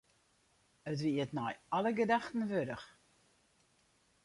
It 0.91 0.99
wie 1.03 1.19
it 1.23 1.35
nei 1.37 1.53
alle 1.75 1.91
gedachten 1.99 2.43
wurdich. 2.49 2.85